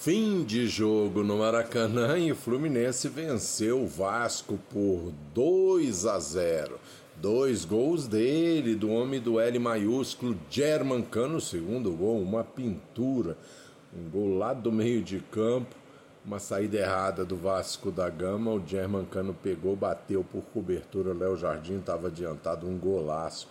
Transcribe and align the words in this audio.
Fim 0.00 0.44
de 0.44 0.66
jogo 0.66 1.22
no 1.22 1.36
Maracanã 1.36 2.18
e 2.18 2.32
o 2.32 2.34
Fluminense 2.34 3.06
venceu 3.06 3.82
o 3.82 3.86
Vasco 3.86 4.58
por 4.70 5.12
2 5.34 6.06
a 6.06 6.18
0. 6.18 6.80
Dois 7.16 7.66
gols 7.66 8.08
dele, 8.08 8.74
do 8.74 8.90
homem 8.90 9.20
do 9.20 9.38
L 9.38 9.58
maiúsculo, 9.58 10.38
Germancano, 10.48 11.38
segundo 11.38 11.92
gol, 11.92 12.18
uma 12.22 12.42
pintura. 12.42 13.36
Um 13.94 14.08
gol 14.08 14.38
lá 14.38 14.54
do 14.54 14.72
meio 14.72 15.02
de 15.02 15.20
campo, 15.20 15.76
uma 16.24 16.38
saída 16.38 16.78
errada 16.78 17.22
do 17.22 17.36
Vasco 17.36 17.90
da 17.90 18.08
Gama. 18.08 18.52
O 18.52 18.66
Germancano 18.66 19.34
pegou, 19.34 19.76
bateu 19.76 20.24
por 20.24 20.40
cobertura. 20.44 21.12
Léo 21.12 21.36
Jardim 21.36 21.76
estava 21.76 22.06
adiantado, 22.06 22.66
um 22.66 22.78
golaço. 22.78 23.46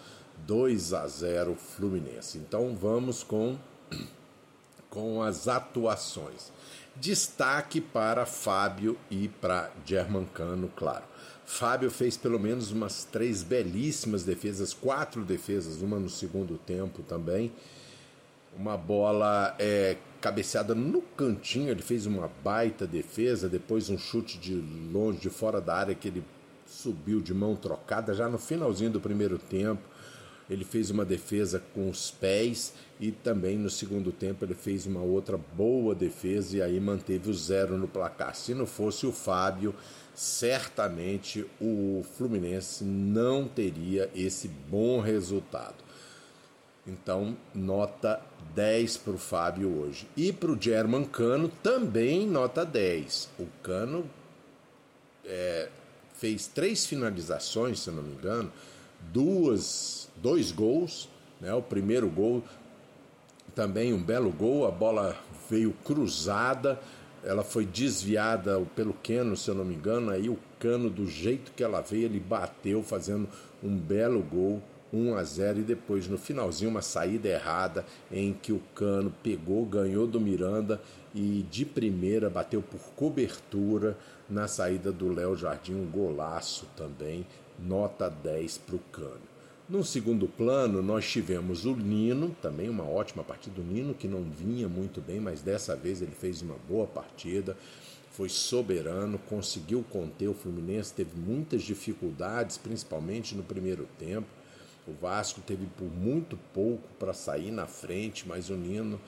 2 0.47 0.95
a 0.95 1.07
0 1.07 1.53
Fluminense. 1.53 2.39
Então 2.39 2.75
vamos 2.75 3.21
com 3.21 3.55
com 4.99 5.23
as 5.23 5.47
atuações. 5.47 6.51
Destaque 6.97 7.79
para 7.79 8.25
Fábio 8.25 8.97
e 9.09 9.29
para 9.29 9.71
Germancano, 9.85 10.69
claro. 10.75 11.05
Fábio 11.45 11.89
fez 11.89 12.17
pelo 12.17 12.37
menos 12.37 12.71
umas 12.71 13.05
três 13.05 13.41
belíssimas 13.41 14.23
defesas, 14.23 14.73
quatro 14.73 15.23
defesas, 15.23 15.81
uma 15.81 15.97
no 15.97 16.09
segundo 16.09 16.57
tempo 16.57 17.01
também. 17.01 17.51
Uma 18.57 18.75
bola 18.75 19.55
é, 19.57 19.95
cabeceada 20.19 20.75
no 20.75 21.01
cantinho, 21.01 21.69
ele 21.69 21.81
fez 21.81 22.05
uma 22.05 22.29
baita 22.43 22.85
defesa, 22.85 23.47
depois 23.47 23.89
um 23.89 23.97
chute 23.97 24.37
de 24.37 24.55
longe, 24.91 25.19
de 25.19 25.29
fora 25.29 25.61
da 25.61 25.75
área, 25.75 25.95
que 25.95 26.09
ele 26.09 26.23
subiu 26.67 27.21
de 27.21 27.33
mão 27.33 27.55
trocada 27.55 28.13
já 28.13 28.27
no 28.27 28.37
finalzinho 28.37 28.91
do 28.91 28.99
primeiro 28.99 29.37
tempo. 29.37 29.81
Ele 30.49 30.65
fez 30.65 30.89
uma 30.89 31.05
defesa 31.05 31.61
com 31.73 31.89
os 31.89 32.09
pés 32.09 32.73
e 32.99 33.11
também 33.11 33.57
no 33.57 33.69
segundo 33.69 34.11
tempo 34.11 34.43
ele 34.43 34.55
fez 34.55 34.85
uma 34.85 35.01
outra 35.01 35.37
boa 35.37 35.93
defesa 35.93 36.57
e 36.57 36.61
aí 36.61 36.79
manteve 36.79 37.29
o 37.29 37.33
zero 37.33 37.77
no 37.77 37.87
placar. 37.87 38.35
Se 38.35 38.53
não 38.53 38.65
fosse 38.65 39.05
o 39.05 39.11
Fábio, 39.11 39.75
certamente 40.15 41.45
o 41.61 42.03
Fluminense 42.17 42.83
não 42.83 43.47
teria 43.47 44.09
esse 44.15 44.47
bom 44.47 44.99
resultado. 44.99 45.89
Então, 46.85 47.37
nota 47.53 48.19
10 48.55 48.97
para 48.97 49.13
o 49.13 49.17
Fábio 49.17 49.69
hoje. 49.79 50.07
E 50.17 50.33
para 50.33 50.51
o 50.51 50.59
German 50.59 51.05
Cano, 51.05 51.49
também 51.61 52.25
nota 52.25 52.65
10. 52.65 53.29
O 53.37 53.45
Cano 53.61 54.09
é, 55.23 55.69
fez 56.15 56.47
três 56.47 56.85
finalizações, 56.85 57.79
se 57.79 57.91
não 57.91 58.01
me 58.01 58.13
engano, 58.13 58.51
duas, 59.11 60.09
dois 60.17 60.51
gols. 60.51 61.09
Né? 61.39 61.53
O 61.53 61.61
primeiro 61.61 62.09
gol 62.09 62.43
também 63.55 63.93
um 63.93 64.01
belo 64.01 64.31
gol, 64.31 64.67
a 64.67 64.71
bola 64.71 65.17
veio 65.49 65.73
cruzada, 65.83 66.79
ela 67.23 67.43
foi 67.43 67.65
desviada 67.65 68.59
pelo 68.75 68.93
Cano, 68.93 69.35
se 69.35 69.49
eu 69.49 69.55
não 69.55 69.65
me 69.65 69.75
engano, 69.75 70.11
aí 70.11 70.29
o 70.29 70.37
Cano, 70.59 70.89
do 70.89 71.05
jeito 71.05 71.51
que 71.51 71.63
ela 71.63 71.81
veio, 71.81 72.05
ele 72.05 72.19
bateu 72.19 72.81
fazendo 72.81 73.27
um 73.61 73.75
belo 73.75 74.21
gol, 74.21 74.61
1 74.93 75.15
a 75.15 75.23
0 75.23 75.59
e 75.59 75.63
depois 75.63 76.07
no 76.07 76.17
finalzinho 76.17 76.71
uma 76.71 76.81
saída 76.81 77.27
errada 77.27 77.85
em 78.11 78.33
que 78.33 78.51
o 78.51 78.61
Cano 78.73 79.13
pegou, 79.21 79.65
ganhou 79.65 80.07
do 80.07 80.19
Miranda 80.19 80.81
e 81.13 81.45
de 81.49 81.65
primeira 81.65 82.29
bateu 82.29 82.61
por 82.61 82.79
cobertura 82.95 83.97
na 84.29 84.47
saída 84.47 84.91
do 84.91 85.13
Léo 85.13 85.35
Jardim, 85.35 85.75
um 85.75 85.85
golaço 85.85 86.65
também, 86.75 87.25
nota 87.65 88.09
10 88.09 88.57
para 88.59 88.75
o 88.75 88.79
Cano. 88.91 89.29
No 89.69 89.83
segundo 89.83 90.27
plano, 90.27 90.81
nós 90.81 91.07
tivemos 91.07 91.63
o 91.65 91.75
Nino, 91.75 92.35
também 92.41 92.67
uma 92.69 92.89
ótima 92.89 93.23
partida 93.23 93.55
do 93.55 93.63
Nino, 93.63 93.93
que 93.93 94.07
não 94.07 94.23
vinha 94.23 94.67
muito 94.67 94.99
bem, 94.99 95.19
mas 95.19 95.41
dessa 95.41 95.75
vez 95.75 96.01
ele 96.01 96.15
fez 96.19 96.41
uma 96.41 96.55
boa 96.67 96.87
partida, 96.87 97.55
foi 98.11 98.29
soberano, 98.29 99.19
conseguiu 99.29 99.85
conter 99.91 100.27
o 100.27 100.33
Fluminense, 100.33 100.91
teve 100.91 101.15
muitas 101.15 101.61
dificuldades, 101.61 102.57
principalmente 102.57 103.35
no 103.35 103.43
primeiro 103.43 103.87
tempo. 103.99 104.27
O 104.87 104.93
Vasco 104.93 105.39
teve 105.41 105.67
por 105.77 105.85
muito 105.85 106.35
pouco 106.51 106.89
para 106.97 107.13
sair 107.13 107.51
na 107.51 107.67
frente, 107.67 108.27
mas 108.27 108.49
o 108.49 108.55
Nino 108.55 108.99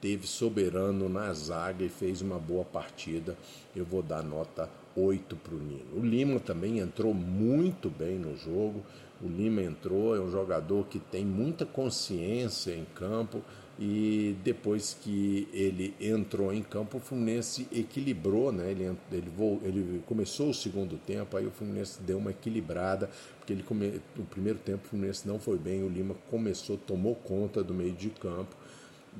teve 0.00 0.24
soberano 0.24 1.08
na 1.08 1.32
zaga 1.32 1.84
e 1.84 1.88
fez 1.88 2.22
uma 2.22 2.38
boa 2.38 2.64
partida. 2.64 3.36
Eu 3.74 3.84
vou 3.84 4.02
dar 4.02 4.22
nota 4.22 4.70
8 4.96 5.36
para 5.36 5.54
o 5.54 5.58
Nino. 5.58 5.96
O 5.96 6.00
Lima 6.00 6.40
também 6.40 6.78
entrou 6.78 7.12
muito 7.12 7.90
bem 7.90 8.18
no 8.18 8.36
jogo. 8.36 8.82
O 9.22 9.28
Lima 9.28 9.62
entrou, 9.62 10.16
é 10.16 10.20
um 10.20 10.30
jogador 10.30 10.86
que 10.86 10.98
tem 10.98 11.24
muita 11.24 11.64
consciência 11.64 12.72
em 12.72 12.84
campo 12.94 13.42
e 13.78 14.34
depois 14.42 14.96
que 15.02 15.46
ele 15.52 15.94
entrou 16.00 16.52
em 16.52 16.62
campo, 16.62 16.96
o 16.96 17.00
Fluminense 17.00 17.68
equilibrou, 17.70 18.50
né? 18.50 18.70
Ele, 18.70 18.84
ele, 19.12 19.32
ele 19.62 20.02
começou 20.06 20.48
o 20.48 20.54
segundo 20.54 20.96
tempo, 20.96 21.36
aí 21.36 21.46
o 21.46 21.50
Fluminense 21.50 22.00
deu 22.02 22.16
uma 22.16 22.30
equilibrada, 22.30 23.10
porque 23.38 23.52
ele 23.52 23.62
come, 23.62 24.00
no 24.16 24.24
primeiro 24.24 24.58
tempo 24.58 24.86
o 24.86 24.88
Fluminense 24.88 25.28
não 25.28 25.38
foi 25.38 25.58
bem, 25.58 25.82
o 25.82 25.88
Lima 25.88 26.14
começou, 26.30 26.78
tomou 26.78 27.14
conta 27.14 27.62
do 27.62 27.74
meio 27.74 27.92
de 27.92 28.08
campo 28.08 28.56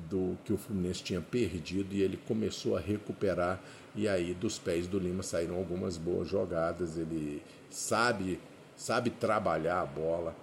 do 0.09 0.37
que 0.45 0.53
o 0.53 0.57
Fluminense 0.57 1.03
tinha 1.03 1.21
perdido 1.21 1.93
e 1.93 2.01
ele 2.01 2.17
começou 2.27 2.77
a 2.77 2.79
recuperar 2.79 3.59
e 3.95 4.07
aí 4.07 4.33
dos 4.33 4.59
pés 4.59 4.87
do 4.87 4.99
Lima 4.99 5.23
saíram 5.23 5.55
algumas 5.55 5.97
boas 5.97 6.27
jogadas, 6.29 6.97
ele 6.97 7.41
sabe 7.69 8.39
sabe 8.75 9.09
trabalhar 9.09 9.81
a 9.81 9.85
bola. 9.85 10.35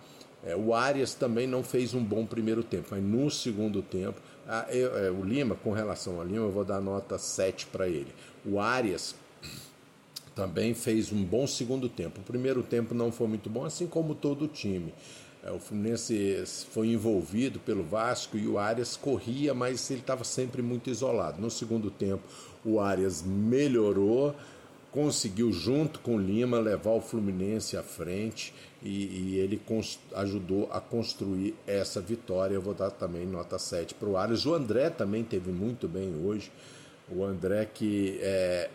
É, 0.44 0.54
o 0.54 0.74
Arias 0.74 1.14
também 1.14 1.46
não 1.46 1.62
fez 1.62 1.94
um 1.94 2.04
bom 2.04 2.26
primeiro 2.26 2.62
tempo, 2.62 2.88
mas 2.90 3.02
no 3.02 3.30
segundo 3.30 3.80
tempo, 3.80 4.20
a, 4.46 4.66
eu, 4.70 4.96
é, 4.98 5.10
o 5.10 5.24
Lima, 5.24 5.54
com 5.54 5.72
relação 5.72 6.18
ao 6.18 6.26
Lima, 6.26 6.44
eu 6.44 6.50
vou 6.50 6.64
dar 6.64 6.80
nota 6.80 7.16
7 7.16 7.66
para 7.66 7.88
ele. 7.88 8.12
O 8.44 8.60
Arias 8.60 9.14
também 10.34 10.74
fez 10.74 11.12
um 11.12 11.24
bom 11.24 11.46
segundo 11.46 11.88
tempo. 11.88 12.20
O 12.20 12.24
primeiro 12.24 12.62
tempo 12.62 12.92
não 12.92 13.10
foi 13.10 13.26
muito 13.26 13.48
bom, 13.48 13.64
assim 13.64 13.86
como 13.86 14.14
todo 14.14 14.44
o 14.44 14.48
time. 14.48 14.92
É, 15.44 15.52
o 15.52 15.58
Fluminense 15.58 16.42
foi 16.70 16.88
envolvido 16.88 17.60
pelo 17.60 17.84
Vasco 17.84 18.38
e 18.38 18.48
o 18.48 18.58
Arias 18.58 18.96
corria, 18.96 19.52
mas 19.52 19.90
ele 19.90 20.00
estava 20.00 20.24
sempre 20.24 20.62
muito 20.62 20.88
isolado. 20.88 21.40
No 21.40 21.50
segundo 21.50 21.90
tempo, 21.90 22.22
o 22.64 22.80
Arias 22.80 23.22
melhorou, 23.22 24.34
conseguiu, 24.90 25.52
junto 25.52 26.00
com 26.00 26.16
o 26.16 26.20
Lima, 26.20 26.58
levar 26.58 26.92
o 26.92 27.00
Fluminense 27.00 27.76
à 27.76 27.82
frente 27.82 28.54
e, 28.82 28.88
e 28.88 29.36
ele 29.36 29.60
ajudou 30.14 30.70
a 30.72 30.80
construir 30.80 31.54
essa 31.66 32.00
vitória. 32.00 32.54
Eu 32.54 32.62
vou 32.62 32.72
dar 32.72 32.90
também 32.90 33.26
nota 33.26 33.58
7 33.58 33.94
para 33.94 34.08
o 34.08 34.16
Arias. 34.16 34.46
O 34.46 34.54
André 34.54 34.88
também 34.88 35.22
teve 35.22 35.52
muito 35.52 35.86
bem 35.86 36.14
hoje. 36.24 36.50
O 37.10 37.22
André 37.22 37.66
que 37.66 38.18
é, 38.22 38.70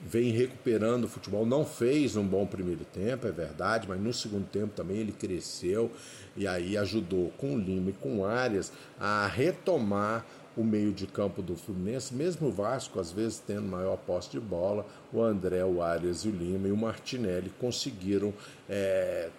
vem 0.00 0.32
recuperando 0.32 1.04
o 1.04 1.08
futebol, 1.08 1.46
não 1.46 1.64
fez 1.64 2.16
um 2.16 2.26
bom 2.26 2.44
primeiro 2.44 2.84
tempo, 2.84 3.28
é 3.28 3.30
verdade, 3.30 3.88
mas 3.88 4.00
no 4.00 4.12
segundo 4.12 4.46
tempo 4.46 4.74
também 4.74 4.98
ele 4.98 5.12
cresceu 5.12 5.90
e 6.36 6.48
aí 6.48 6.76
ajudou 6.76 7.30
com 7.38 7.54
o 7.54 7.58
Lima 7.58 7.90
e 7.90 7.92
com 7.92 8.18
o 8.18 8.24
Arias 8.24 8.72
a 8.98 9.28
retomar 9.28 10.26
o 10.56 10.64
meio 10.64 10.92
de 10.92 11.06
campo 11.06 11.42
do 11.42 11.56
Fluminense, 11.56 12.12
mesmo 12.12 12.48
o 12.48 12.52
Vasco 12.52 12.98
às 12.98 13.12
vezes 13.12 13.38
tendo 13.38 13.62
maior 13.62 13.96
posse 13.98 14.30
de 14.30 14.40
bola, 14.40 14.84
o 15.12 15.22
André, 15.22 15.64
o 15.64 15.80
Arias 15.80 16.24
e 16.24 16.28
o 16.28 16.32
Lima 16.32 16.66
e 16.66 16.72
o 16.72 16.76
Martinelli 16.76 17.52
conseguiram 17.60 18.34
é, 18.68 19.30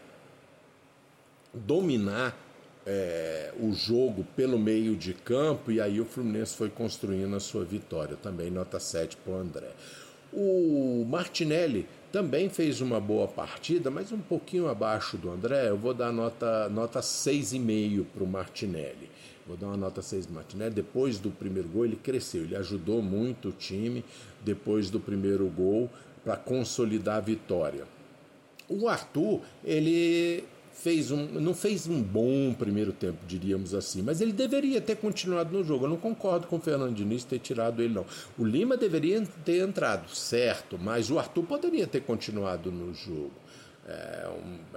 dominar 1.54 2.38
é, 2.86 3.52
o 3.60 3.74
jogo 3.74 4.26
pelo 4.36 4.60
meio 4.60 4.96
de 4.96 5.14
campo 5.14 5.72
e 5.72 5.82
aí 5.82 6.00
o 6.00 6.06
Fluminense 6.06 6.56
foi 6.56 6.70
construindo 6.70 7.36
a 7.36 7.40
sua 7.40 7.66
vitória. 7.66 8.16
Também 8.16 8.52
nota 8.52 8.80
7 8.80 9.18
para 9.18 9.34
o 9.34 9.38
André. 9.38 9.72
O 10.32 11.06
Martinelli 11.08 11.88
também 12.12 12.50
fez 12.50 12.82
uma 12.82 13.00
boa 13.00 13.28
partida, 13.28 13.90
mas 13.90 14.12
um 14.12 14.20
pouquinho 14.20 14.68
abaixo 14.68 15.18
do 15.18 15.32
André. 15.32 15.70
Eu 15.70 15.78
vou 15.78 15.94
dar 15.94 16.12
nota, 16.12 16.70
nota 16.70 17.00
6,5 17.00 18.06
para 18.14 18.24
o 18.24 18.28
Martinelli. 18.28 19.10
Vou 19.48 19.56
dar 19.56 19.68
uma 19.68 19.78
nota 19.78 20.02
6 20.02 20.26
para 20.26 20.36
Martinelli. 20.36 20.74
Depois 20.74 21.20
do 21.20 21.32
primeiro 21.32 21.68
gol, 21.70 21.86
ele 21.86 21.96
cresceu, 21.96 22.44
ele 22.44 22.56
ajudou 22.56 23.02
muito 23.02 23.50
o 23.50 23.52
time 23.52 24.04
depois 24.44 24.90
do 24.90 25.00
primeiro 25.00 25.46
gol 25.48 25.90
para 26.24 26.36
consolidar 26.36 27.18
a 27.18 27.22
vitória. 27.22 27.86
O 28.68 28.88
Arthur, 28.88 29.42
ele 29.64 30.44
fez 30.76 31.10
um, 31.10 31.26
não 31.26 31.54
fez 31.54 31.88
um 31.88 32.02
bom 32.02 32.54
primeiro 32.54 32.92
tempo, 32.92 33.18
diríamos 33.26 33.74
assim, 33.74 34.02
mas 34.02 34.22
ele 34.22 34.34
deveria 34.34 34.82
ter 34.82 34.98
continuado 34.98 35.58
no 35.58 35.64
jogo. 35.64 35.86
Eu 35.86 35.90
não 35.90 35.98
concordo 35.98 36.48
com 36.48 36.58
o 36.58 36.62
Fernando 36.62 36.94
Diniz 36.94 37.24
ter 37.24 37.40
tirado 37.40 37.82
ele, 37.82 37.94
não. 37.94 38.06
O 38.38 38.44
Lima 38.44 38.78
deveria 38.78 39.26
ter 39.44 39.64
entrado, 39.64 40.10
certo, 40.10 40.78
mas 40.78 41.10
o 41.10 41.18
Arthur 41.18 41.44
poderia 41.44 41.88
ter 41.88 42.02
continuado 42.02 42.72
no 42.72 42.94
jogo. 42.94 43.32
É 43.88 44.26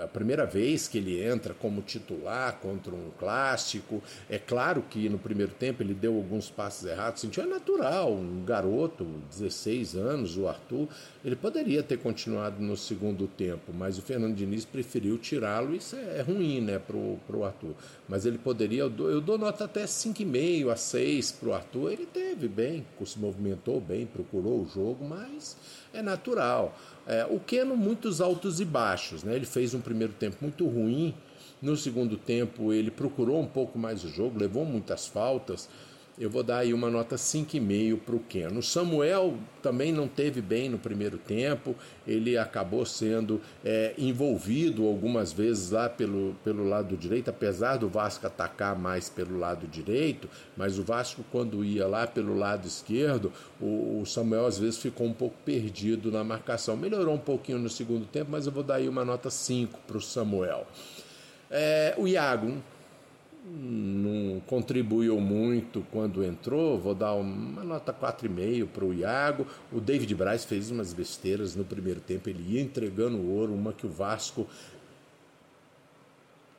a 0.03 0.07
primeira 0.07 0.45
vez 0.45 0.87
que 0.87 0.99
ele 0.99 1.23
entra 1.23 1.55
como 1.55 1.83
titular 1.83 2.59
contra 2.61 2.95
um 2.95 3.11
clássico. 3.19 4.03
É 4.29 4.39
claro 4.39 4.83
que 4.83 5.09
no 5.09 5.19
primeiro 5.19 5.53
tempo 5.53 5.83
ele 5.83 5.95
deu 5.95 6.15
alguns 6.15 6.51
passos 6.51 6.89
errados, 6.89 7.21
sentiu 7.21 7.43
é 7.43 7.47
natural, 7.47 8.13
um 8.13 8.45
garoto, 8.45 9.05
16 9.31 9.97
anos, 9.97 10.37
o 10.37 10.47
Arthur, 10.47 10.89
ele 11.25 11.37
poderia 11.37 11.83
ter 11.83 11.99
continuado 11.99 12.61
no 12.61 12.77
segundo 12.77 13.27
tempo, 13.27 13.73
mas 13.73 13.99
o 13.99 14.03
Fernando 14.03 14.35
Diniz 14.35 14.65
preferiu 14.65 15.19
tirá-lo, 15.19 15.75
isso 15.75 15.97
é, 15.97 16.19
é 16.19 16.23
ruim 16.23 16.61
né, 16.61 16.79
para 16.79 16.97
o 16.97 17.45
Arthur. 17.45 17.75
Mas 18.09 18.27
ele 18.27 18.39
poderia, 18.39 18.81
eu 18.81 18.91
dou, 18.91 19.11
eu 19.11 19.21
dou 19.21 19.39
nota 19.39 19.65
até 19.65 19.85
5,5 19.85 20.71
a 20.71 20.77
6 20.77 21.33
para 21.33 21.49
o 21.49 21.55
Arthur, 21.55 21.93
ele 21.93 22.07
teve 22.07 22.49
bem, 22.49 22.87
se 23.05 23.19
movimentou 23.19 23.81
bem, 23.81 24.07
procurou 24.07 24.63
o 24.63 24.69
jogo, 24.69 25.05
mas 25.05 25.57
é 25.93 26.03
natural. 26.03 26.77
É, 27.07 27.25
o 27.25 27.41
Keno, 27.41 27.75
muitos 27.75 28.21
altos 28.21 28.61
e 28.61 28.67
baixos. 28.67 28.98
Né? 29.23 29.37
Ele 29.37 29.47
fez 29.47 29.75
um 29.75 29.81
primeiro 29.81 30.13
tempo 30.13 30.37
muito 30.41 30.67
ruim. 30.67 31.15
No 31.61 31.77
segundo 31.77 32.17
tempo, 32.17 32.73
ele 32.73 32.91
procurou 32.91 33.41
um 33.41 33.47
pouco 33.47 33.79
mais 33.79 34.05
o 34.05 34.09
jogo, 34.09 34.39
levou 34.39 34.65
muitas 34.65 35.07
faltas. 35.07 35.69
Eu 36.21 36.29
vou 36.29 36.43
dar 36.43 36.59
aí 36.59 36.75
uma 36.75 36.91
nota 36.91 37.15
5,5 37.15 38.01
para 38.01 38.17
o 38.17 38.19
Keno. 38.19 38.59
O 38.59 38.63
Samuel 38.63 39.39
também 39.63 39.93
não 39.93 40.09
teve 40.09 40.41
bem 40.41 40.69
no 40.69 40.77
primeiro 40.77 41.17
tempo, 41.17 41.77
ele 42.05 42.37
acabou 42.37 42.85
sendo 42.85 43.41
é, 43.65 43.95
envolvido 43.97 44.85
algumas 44.85 45.33
vezes 45.33 45.71
lá 45.71 45.89
pelo, 45.89 46.35
pelo 46.43 46.69
lado 46.69 46.97
direito, 46.97 47.31
apesar 47.31 47.77
do 47.77 47.89
Vasco 47.89 48.27
atacar 48.27 48.77
mais 48.77 49.09
pelo 49.09 49.39
lado 49.39 49.69
direito, 49.69 50.29
mas 50.57 50.77
o 50.77 50.83
Vasco, 50.83 51.25
quando 51.31 51.65
ia 51.65 51.87
lá 51.87 52.05
pelo 52.05 52.37
lado 52.37 52.67
esquerdo, 52.67 53.33
o, 53.61 54.01
o 54.01 54.07
Samuel 54.07 54.47
às 54.47 54.59
vezes 54.59 54.79
ficou 54.79 55.07
um 55.07 55.15
pouco 55.15 55.37
perdido 55.45 56.11
na 56.11 56.25
marcação. 56.25 56.77
Melhorou 56.77 57.15
um 57.15 57.19
pouquinho 57.19 57.59
no 57.59 57.71
segundo 57.71 58.05
tempo, 58.07 58.33
mas 58.33 58.45
eu 58.45 58.53
vou 58.53 58.65
dar 58.65 58.77
aí 58.77 58.89
uma 58.89 59.05
nota 59.05 59.31
5 59.31 59.79
para 59.87 59.97
o 59.97 60.01
Samuel. 60.01 60.67
É, 61.49 61.95
o 61.97 62.09
Iago 62.09 62.61
não 63.45 64.41
contribuiu 64.41 65.21
muito 65.21 65.85
quando 65.91 66.23
entrou, 66.23 66.79
vou 66.79 66.95
dar 66.95 67.15
uma 67.15 67.65
nota 67.65 67.93
4,5 67.93 68.67
para 68.67 68.85
o 68.85 68.93
Iago. 68.93 69.47
O 69.73 69.81
David 69.81 70.15
Braz 70.15 70.45
fez 70.45 70.71
umas 70.71 70.93
besteiras 70.93 71.55
no 71.55 71.65
primeiro 71.65 72.01
tempo, 72.01 72.29
ele 72.29 72.55
ia 72.55 72.61
entregando 72.61 73.17
o 73.17 73.35
ouro, 73.35 73.55
uma 73.55 73.73
que 73.73 73.87
o 73.87 73.91
Vasco, 73.91 74.47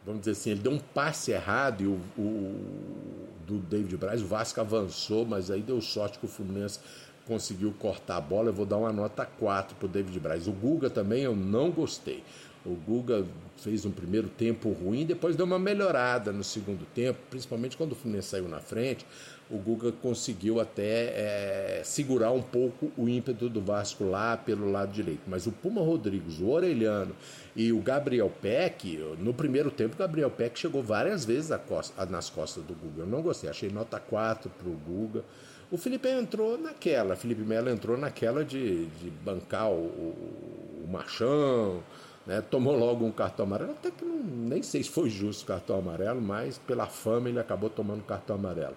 vamos 0.06 0.22
dizer 0.22 0.32
assim, 0.32 0.52
ele 0.52 0.62
deu 0.62 0.72
um 0.72 0.80
passe 0.80 1.32
errado 1.32 1.82
e 1.84 1.88
o, 1.88 2.00
o 2.18 3.00
do 3.46 3.58
David 3.58 3.98
Braz, 3.98 4.22
o 4.22 4.28
Vasco 4.28 4.60
avançou, 4.62 5.26
mas 5.26 5.50
aí 5.50 5.62
deu 5.62 5.82
sorte 5.82 6.20
que 6.20 6.26
o 6.26 6.30
Fluminense 6.30 6.80
conseguiu 7.26 7.74
cortar 7.78 8.18
a 8.18 8.22
bola. 8.22 8.50
Eu 8.50 8.54
vou 8.54 8.66
dar 8.66 8.78
uma 8.78 8.92
nota 8.92 9.26
4 9.26 9.76
para 9.76 9.86
o 9.86 9.90
David 9.90 10.20
Braz. 10.20 10.48
O 10.48 10.52
Guga 10.52 10.90
também 10.90 11.24
eu 11.24 11.36
não 11.36 11.70
gostei. 11.70 12.24
O 12.66 12.76
Guga 12.76 13.26
fez 13.58 13.86
um 13.86 13.92
primeiro 13.92 14.28
tempo 14.28 14.70
ruim, 14.72 15.06
depois 15.06 15.36
deu 15.36 15.46
uma 15.46 15.60
melhorada 15.60 16.32
no 16.32 16.44
segundo 16.44 16.86
tempo, 16.94 17.20
principalmente 17.30 17.78
quando 17.78 17.94
o 17.94 17.96
Fluminense 17.96 18.30
saiu 18.30 18.48
na 18.48 18.60
frente. 18.60 19.06
O 19.50 19.58
Guga 19.58 19.92
conseguiu 19.92 20.60
até 20.60 21.80
é, 21.80 21.82
segurar 21.84 22.32
um 22.32 22.42
pouco 22.42 22.92
o 22.98 23.10
ímpeto 23.10 23.50
do 23.50 23.62
Vasco 23.62 24.04
lá 24.04 24.38
pelo 24.38 24.70
lado 24.72 24.92
direito. 24.92 25.22
Mas 25.26 25.48
o 25.48 25.52
Puma 25.52 25.82
Rodrigues, 25.82 26.40
o 26.40 26.50
Orelhano 26.50 27.16
e 27.56 27.72
o 27.72 27.80
Gabriel 27.80 28.32
Peck, 28.42 28.98
no 29.20 29.34
primeiro 29.34 29.72
tempo, 29.72 29.96
o 29.96 29.98
Gabriel 29.98 30.30
Peck 30.30 30.60
chegou 30.60 30.84
várias 30.84 31.26
vezes 31.26 31.58
costa, 31.68 32.06
nas 32.06 32.30
costas 32.30 32.64
do 32.64 32.74
Guga. 32.74 33.04
Eu 33.04 33.08
não 33.08 33.22
gostei, 33.22 33.50
achei 33.50 33.70
nota 33.70 34.00
4 34.00 34.50
para 34.50 34.70
o 34.70 34.76
Guga. 34.76 35.24
O 35.72 35.78
Felipe 35.78 36.10
entrou 36.10 36.58
naquela, 36.58 37.16
Felipe 37.16 37.42
Melo 37.42 37.70
entrou 37.70 37.98
naquela 37.98 38.44
de, 38.44 38.86
de 38.86 39.10
bancar 39.24 39.70
o, 39.70 39.86
o, 39.86 40.84
o 40.84 40.88
Machão 40.92 41.82
né? 42.30 42.42
Tomou 42.42 42.78
logo 42.78 43.04
um 43.04 43.12
cartão 43.12 43.44
amarelo, 43.44 43.72
até 43.72 43.90
que 43.90 44.06
não, 44.06 44.18
nem 44.24 44.62
sei 44.62 44.84
se 44.84 44.90
foi 44.92 45.10
justo 45.10 45.42
o 45.44 45.48
cartão 45.48 45.80
amarelo, 45.80 46.22
mas 46.22 46.60
pela 46.60 46.86
fama 46.86 47.28
ele 47.28 47.40
acabou 47.40 47.72
tomando 47.72 48.04
cartão 48.04 48.36
amarelo. 48.36 48.76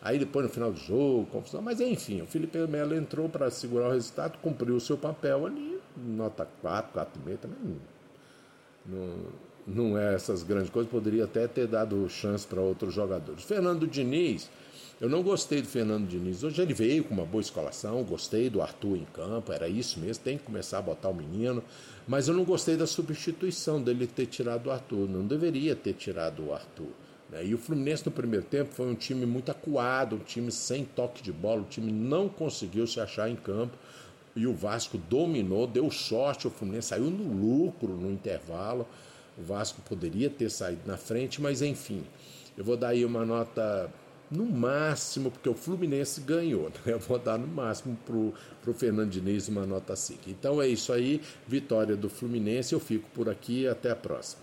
Aí 0.00 0.20
depois 0.20 0.46
no 0.46 0.52
final 0.52 0.70
do 0.70 0.78
jogo, 0.78 1.26
confusão, 1.26 1.60
mas 1.60 1.80
enfim, 1.80 2.22
o 2.22 2.26
Felipe 2.26 2.58
Melo 2.68 2.94
entrou 2.94 3.28
para 3.28 3.50
segurar 3.50 3.88
o 3.88 3.92
resultado, 3.92 4.38
cumpriu 4.38 4.76
o 4.76 4.80
seu 4.80 4.96
papel 4.96 5.46
ali, 5.46 5.80
nota 5.96 6.48
4, 6.60 6.92
4,5 6.92 7.38
também 7.38 7.58
não, 8.86 9.16
não 9.66 9.96
é 9.96 10.14
essas 10.14 10.42
grandes 10.42 10.70
coisas, 10.70 10.90
poderia 10.90 11.24
até 11.24 11.46
ter 11.46 11.66
dado 11.66 12.08
chance 12.08 12.46
para 12.46 12.60
outros 12.60 12.92
jogadores. 12.92 13.44
Fernando 13.44 13.86
Diniz, 13.86 14.50
eu 15.00 15.08
não 15.08 15.22
gostei 15.22 15.60
do 15.60 15.68
Fernando 15.68 16.06
Diniz. 16.06 16.44
Hoje 16.44 16.62
ele 16.62 16.74
veio 16.74 17.02
com 17.04 17.12
uma 17.14 17.24
boa 17.24 17.40
escalação, 17.40 18.02
gostei 18.04 18.48
do 18.48 18.62
Arthur 18.62 18.96
em 18.96 19.06
campo, 19.12 19.52
era 19.52 19.68
isso 19.68 19.98
mesmo, 19.98 20.22
tem 20.22 20.38
que 20.38 20.44
começar 20.44 20.78
a 20.78 20.82
botar 20.82 21.08
o 21.08 21.14
menino. 21.14 21.62
Mas 22.06 22.28
eu 22.28 22.34
não 22.34 22.44
gostei 22.44 22.76
da 22.76 22.86
substituição 22.86 23.82
dele 23.82 24.06
ter 24.06 24.26
tirado 24.26 24.66
o 24.66 24.70
Arthur. 24.70 25.08
Não 25.08 25.26
deveria 25.26 25.74
ter 25.74 25.94
tirado 25.94 26.46
o 26.46 26.54
Arthur. 26.54 26.90
Né? 27.30 27.46
E 27.46 27.54
o 27.54 27.58
Fluminense 27.58 28.04
no 28.06 28.12
primeiro 28.12 28.44
tempo 28.44 28.72
foi 28.72 28.86
um 28.86 28.94
time 28.94 29.26
muito 29.26 29.50
acuado, 29.50 30.16
um 30.16 30.20
time 30.20 30.52
sem 30.52 30.84
toque 30.84 31.22
de 31.22 31.32
bola, 31.32 31.62
o 31.62 31.64
time 31.64 31.90
não 31.90 32.28
conseguiu 32.28 32.86
se 32.86 33.00
achar 33.00 33.28
em 33.28 33.36
campo. 33.36 33.76
E 34.34 34.46
o 34.46 34.54
Vasco 34.54 34.96
dominou, 34.96 35.66
deu 35.66 35.90
sorte, 35.90 36.46
o 36.46 36.50
Fluminense 36.50 36.88
saiu 36.88 37.10
no 37.10 37.24
lucro 37.24 37.88
no 37.88 38.10
intervalo. 38.10 38.86
O 39.38 39.42
Vasco 39.42 39.80
poderia 39.82 40.28
ter 40.28 40.50
saído 40.50 40.82
na 40.86 40.96
frente, 40.96 41.40
mas 41.40 41.62
enfim. 41.62 42.04
Eu 42.56 42.64
vou 42.64 42.76
dar 42.76 42.88
aí 42.88 43.04
uma 43.04 43.24
nota 43.24 43.90
no 44.30 44.46
máximo, 44.46 45.30
porque 45.30 45.48
o 45.48 45.54
Fluminense 45.54 46.20
ganhou, 46.20 46.70
né? 46.84 46.92
eu 46.92 46.98
vou 46.98 47.18
dar 47.18 47.38
no 47.38 47.46
máximo 47.46 47.96
para 48.04 48.70
o 48.70 48.74
Fernando 48.74 49.10
Diniz 49.10 49.48
uma 49.48 49.66
nota 49.66 49.94
5. 49.94 50.28
Então 50.28 50.60
é 50.60 50.66
isso 50.66 50.92
aí, 50.92 51.20
vitória 51.46 51.96
do 51.96 52.08
Fluminense, 52.08 52.72
eu 52.72 52.80
fico 52.80 53.08
por 53.10 53.28
aqui, 53.28 53.66
até 53.66 53.90
a 53.90 53.96
próxima. 53.96 54.41